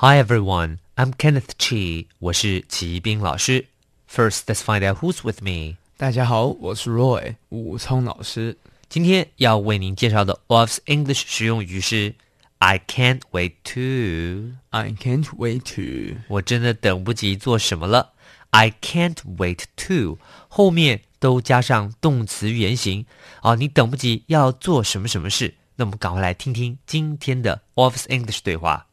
[0.00, 2.06] Hi everyone, I'm Kenneth Chi.
[2.18, 3.66] 我是齐斌老师。
[4.10, 5.76] First, let's find out who's with me.
[5.96, 8.56] 大家好，我是 Roy 武聪老师。
[8.88, 12.14] 今天要为您介绍的 Office English 实用语是
[12.58, 14.56] I can't wait to。
[14.70, 18.12] I can't wait to 我真的等不及做什么了。
[18.50, 20.18] I can't wait to
[20.48, 23.04] 后面都加上动词原形
[23.40, 25.54] 啊，你等不及要做什么什么事。
[25.76, 28.86] 那我们赶快来听听今天的 Office English 对话。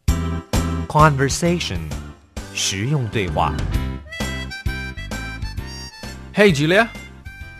[0.87, 1.79] Conversation
[2.53, 3.53] 实用对话。
[6.33, 6.89] Hey, Julia.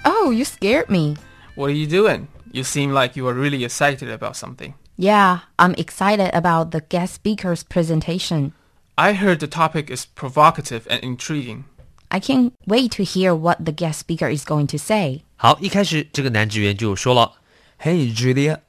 [0.04, 1.16] Oh, you scared me.
[1.56, 2.28] What are you doing?
[2.52, 4.74] You seem like you are really excited about something.
[4.96, 8.52] Yeah, I'm excited about the guest speaker's presentation.
[8.96, 11.66] I heard the topic is provocative and intriguing.
[12.12, 15.24] I can't wait to hear what the guest speaker is going to say.
[15.36, 17.34] 好，一开始这个男职员就说了
[17.82, 18.60] Hey Julia，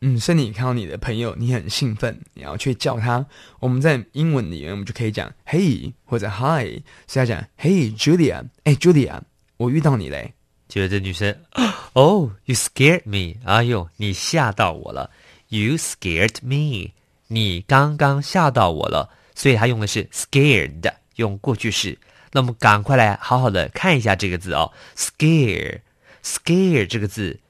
[0.00, 3.26] 嗯，是你看到你的朋友，你很兴奋，你要去叫他。
[3.58, 9.20] 我们在英文里面，我们就可以讲 Hey 或者 Hi，是要讲 Hey Julia，哎 Julia，
[9.56, 10.34] 我遇到你嘞。
[10.68, 11.34] 结果这女生
[11.94, 13.40] ，Oh, you scared me！
[13.44, 15.10] 哎呦，你吓到我了
[15.48, 16.92] ！You scared me！
[17.28, 21.98] 你刚刚吓到我了，所以她用的是 scared，用过去式。
[22.32, 27.40] 那我们赶快来好好的看一下这个字哦，scare，scare 这个字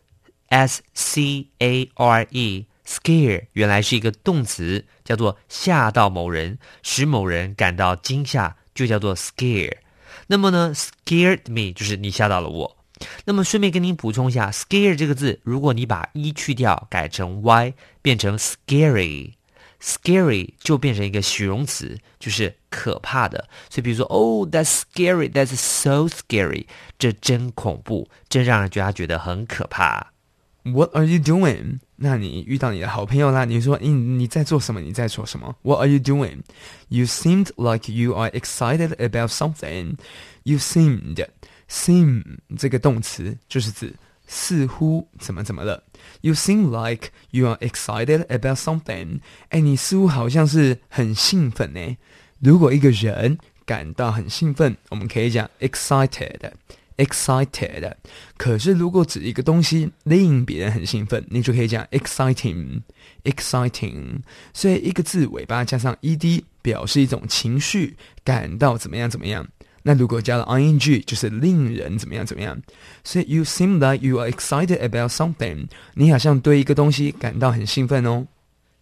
[0.49, 9.79] ，s c a r e，scare 原来是一个动词，叫做吓到某人，使某人感到惊吓，就叫做 scare。
[10.29, 12.77] 那么呢，scared me 就是你吓到了我。
[13.27, 23.49] 那么顺便跟您补充一下，scare 这个字，如果你把一去掉，改成 y，变成 scary，scary 就变成一个形容词，就是可怕的。
[23.71, 26.67] 所以比如说，Oh, that's scary, that's so scary，
[26.99, 30.13] 这真恐怖，真让人觉得他觉得很可怕。
[30.73, 31.81] What are you doing？
[31.97, 34.81] 那你遇到你的好朋友啦，你说你你在做什么？
[34.81, 36.43] 你在做什么？What are you doing?
[36.89, 39.97] You seemed like you are excited about something.
[40.45, 41.27] You seemed
[41.69, 43.95] seem 这个动词就是指
[44.27, 45.83] 似乎怎么怎么了。
[46.21, 49.21] You seem like you are excited about something.
[49.49, 51.97] 哎，你似乎好像是很兴奋呢。
[52.41, 56.53] 如果一个人感到很兴奋，我们可以讲 excited。
[56.99, 57.95] excited，
[58.37, 64.19] 可是如果指一个东西令别人很兴奋，你就可以讲 exciting，exciting。
[64.53, 69.49] 所以一个字尾巴加上 ed，表示一种情绪，感到怎么样怎么样。
[69.85, 72.61] 那如果加了 ing，就是令人怎么样怎么样。
[73.05, 78.27] 所以 you seem like you are excited about something，你好像对一个东西感到很兴奋哦。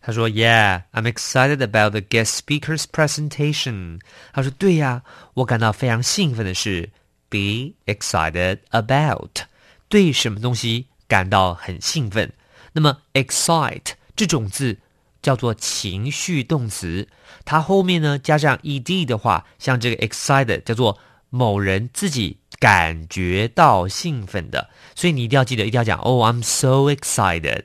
[0.00, 4.00] 他说：“Yeah, I'm excited about the guest speaker's presentation。”
[4.32, 5.03] 他说：“对呀，
[5.34, 6.88] 我感到非常兴奋的是
[7.36, 9.44] be excited about，
[9.88, 12.32] 对什么东西感到很兴奋。
[12.72, 14.78] 那么 excite 这种字
[15.20, 17.08] 叫做情绪动词，
[17.44, 20.98] 它后面呢加上 ed 的话，像这个 excited 叫做
[21.30, 27.64] 某人自己感觉到兴奋的，所以你一定要记得，一定要讲哦、I'm so excited。”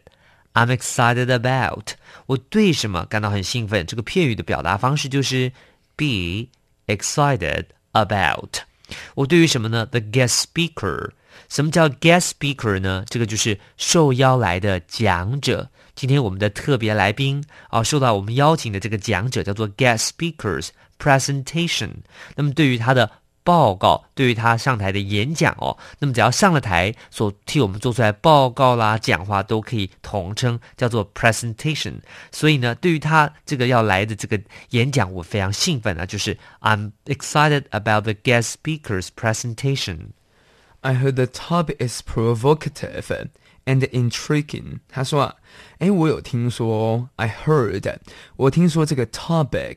[0.53, 1.91] I'm excited about
[2.25, 3.85] 我对什么感到很兴奋。
[3.85, 5.53] 这个片语的表达方式就是
[5.95, 6.49] be
[6.87, 8.63] excited about。
[9.16, 11.12] 我对于什么呢？The guest speaker。
[11.50, 13.03] 什么叫 guest speaker 呢？
[13.09, 15.69] 这个就是受邀来的讲者。
[15.96, 21.90] 今天我们的特别来宾啊，受到我们邀请的这个讲者叫做 guest speakers presentation。
[22.35, 23.12] 那么对于他的
[23.44, 32.00] 报告对于他上台的演讲哦，那么只要上了台，所替我们做出来报告啦、讲话都可以统称叫做 presentation。
[32.33, 34.41] 所以呢，对于他这个要来的这个
[34.71, 40.09] 演讲，我非常兴奋啊，就是 I'm excited about the guest speaker's presentation。
[40.80, 43.28] I heard the topic is provocative
[43.65, 44.80] and intriguing。
[44.88, 45.34] 他说啊，
[45.78, 47.98] 哎，我有听说，I heard，
[48.34, 49.77] 我听说这个 topic。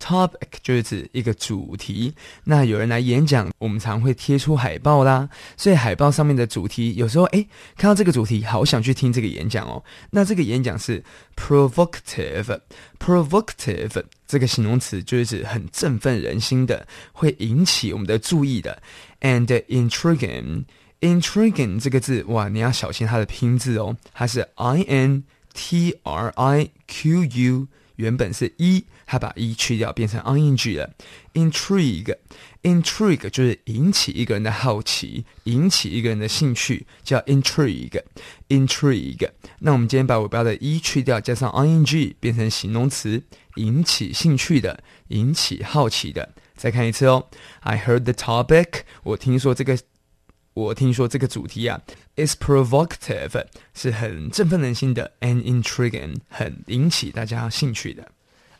[0.00, 2.14] Topic 就是指一个主题。
[2.44, 5.28] 那有人来演讲，我们常会贴出海报啦。
[5.56, 7.46] 所以海报上面的主题，有时候诶
[7.76, 9.82] 看到这个主题，好想去听这个演讲哦。
[10.10, 11.02] 那这个演讲是
[11.36, 12.60] provocative。
[12.98, 18.80] provocative 这个形容词就是指很振奋人心的，会引起我们的注意的。
[19.20, 20.64] And intriguing。
[21.00, 25.22] intriguing 这个字，哇，你要小心它的拼字哦，它是 i n
[25.54, 30.94] t r i q u 原本是一，它把一去掉，变成 ing 了。
[31.32, 38.02] intrigue，intrigue 就是引起一个人的好奇，引起一个人的兴趣，叫 intrigue。
[38.50, 39.30] intrigue。
[39.60, 43.24] 那我们今天把尾巴的一去掉，加上 ing，变成形容词，
[43.54, 46.34] 引起兴趣的，引起好奇的。
[46.54, 47.26] 再看一次哦
[47.60, 49.78] ，I heard the topic，我听说这个。
[50.54, 51.80] 我听说这个主题啊
[52.16, 58.10] ，is provocative，是很振奋人心的，and intriguing，很引起大家兴趣的。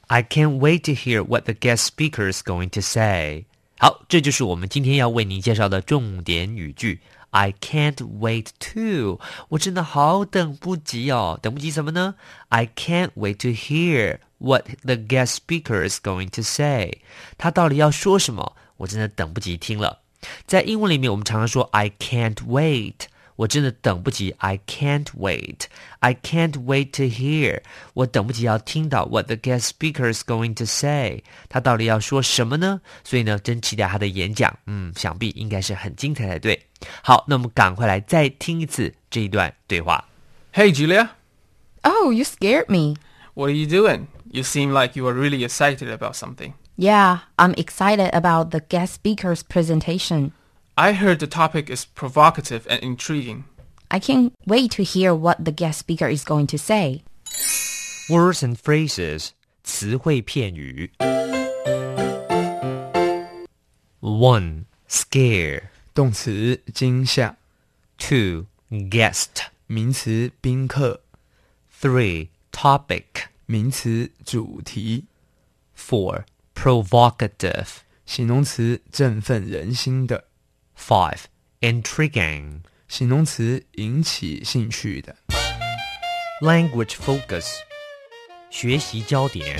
[0.07, 3.45] I can't wait to hear what the guest speaker is going to say。
[3.79, 7.01] 好，这就是我们今天要为您介绍的重点语句。
[7.31, 9.19] I can't wait to，
[9.49, 12.13] 我真的好等不及哦，等不及什么呢？
[12.49, 16.99] I can't wait to hear what the guest speaker is going to say。
[17.37, 18.55] 他到底要说什么？
[18.77, 20.01] 我真的等不及听了。
[20.45, 23.07] 在英文里面，我们常常说 I can't wait，
[23.37, 24.35] 我真的等不及。
[24.37, 27.61] I can't wait，I can't wait to hear，
[27.93, 32.81] 我等不及要听到 what the guest speaker is going to say，他到底要说什么呢？
[33.03, 34.55] 所以呢，真期待他的演讲。
[34.67, 36.67] 嗯，想必应该是很精彩才对。
[37.01, 40.05] 好，那我们赶快来再听一次这一段对话。
[40.53, 41.09] Hey, Julia.
[41.81, 42.95] Oh, you scared me.
[43.33, 44.07] What are you doing?
[44.31, 46.53] You seem like you are really excited about something.
[46.75, 50.31] Yeah, I'm excited about the guest speaker's presentation.
[50.77, 53.43] I heard the topic is provocative and intriguing.
[53.89, 57.03] I can't wait to hear what the guest speaker is going to say.
[58.09, 59.29] Words and phrases，
[59.63, 60.91] 词汇片语。
[64.01, 67.37] One scare，动词惊吓，
[67.97, 69.27] two guest，
[69.67, 71.01] 名词宾客，
[71.79, 75.05] three topic，名词主题，
[75.77, 76.23] four
[76.55, 77.67] provocative，
[78.05, 80.25] 形容词振奋人心的，
[80.77, 81.19] five
[81.61, 82.61] intriguing。
[82.87, 85.15] 形容词引起兴趣的。
[86.41, 87.45] Language focus，
[88.51, 89.59] 学习焦点。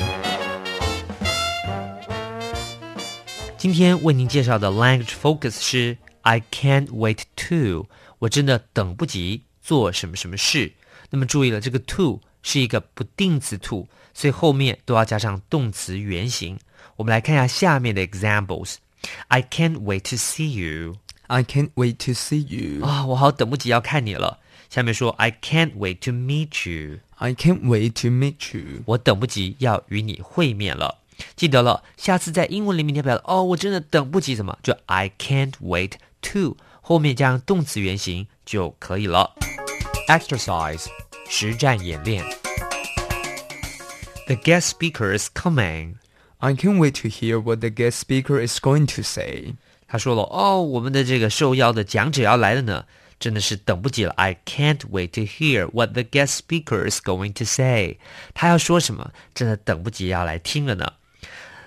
[3.57, 7.87] 今天为您介绍的 language focus 是 I can't wait to，
[8.19, 10.73] 我真的等不及做什么什么事。
[11.09, 16.59] 那么注意了，这个 to 是一个不定词 to，所以后面都要加上动词原形。
[16.97, 20.97] 我们来看一下下面的 examples。I can't wait to see you。
[21.27, 22.85] I can't wait to see you.
[22.85, 24.39] 啊，我好等不及要看你了。
[24.69, 26.99] 下面说 I can't wait to meet you。
[27.15, 28.83] I can't wait to meet you.
[28.85, 30.99] 我等不及要与你会面了。
[31.35, 35.93] 记得了，下次在英文里面你要表达哦，我真的等不及什么，就 I can't wait
[36.33, 39.35] to 后面加上动词原形就可以了。
[40.07, 40.87] Exercise
[41.29, 42.25] 实战演练。
[44.25, 45.95] The guest speaker is coming。
[46.39, 49.53] I can't wait to hear what the guest speaker is going to say.
[49.88, 52.84] 他说了哦，我们的这个受邀的讲者要来了呢，
[53.18, 54.12] 真的是等不及了。
[54.12, 57.96] I can't wait to hear what the guest speaker is going to say。
[58.34, 60.92] 他要说什么，真的等不及要来听了呢。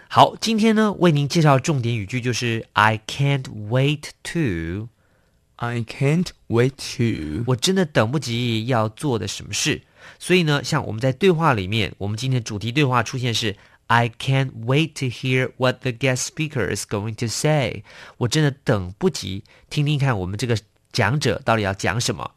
[0.07, 7.44] 好，今天呢为您介绍重点语句就是 I can't wait to，I can't wait to.
[7.47, 9.81] 我真的等不及要做的什么事。
[10.19, 13.56] 所以呢，像我们在对话里面，我们今天主题对话出现是
[13.91, 17.83] I can't wait to hear what the guest speaker is going to say。
[18.19, 20.57] 我真的等不及听听看我们这个
[20.93, 22.31] 讲者到底要讲什么。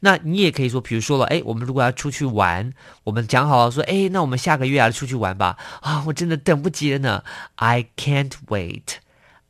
[0.00, 2.72] 那你也可以说，比如说了，哎，我们如果要出去玩，
[3.04, 5.56] 我们讲好了说，哎，那我们下个月要出去玩吧。
[5.80, 7.22] 啊，我真的等不及了呢。
[7.54, 8.96] I can't wait.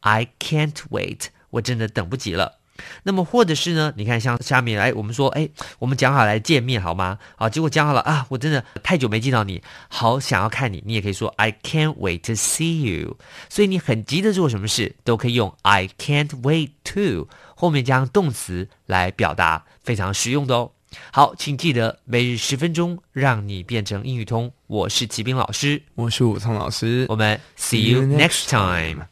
[0.01, 1.29] I can't wait.
[1.49, 2.59] 我真的等不及了。
[3.03, 3.93] 那么或者是呢？
[3.97, 7.19] 你看，像下面，哎，我们说，哎，我们讲好来见面好吗？
[7.37, 10.83] 啊，结果讲好了啊，我真的太久没见到你，好想要看你。
[10.87, 13.17] 你也可以说 I can't wait to see you。
[13.49, 20.73] 所以你很急着做什么事，都可以用 I can't wait to 后面加上动词来表达，非常实用的哦。
[21.11, 24.51] 好，请记得每日十分钟，让你变成英语通。
[24.67, 27.07] 我是齐斌老师，我是武聪老师。
[27.09, 29.07] 我们 see you next time。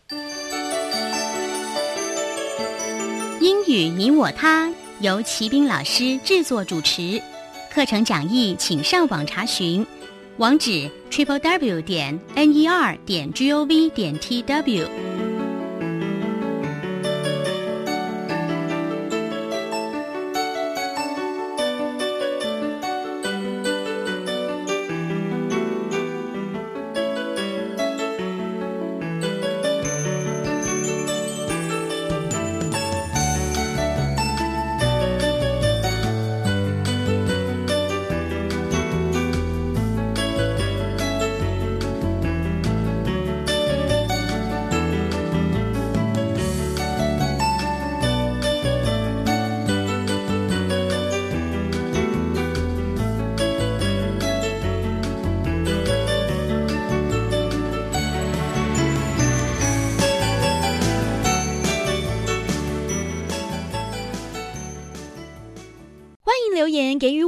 [3.75, 7.21] 语你我他由齐斌老师制作主持，
[7.73, 9.85] 课程讲义请上网查询，
[10.37, 15.04] 网址 triple w 点 n e r 点 g o v 点 t w。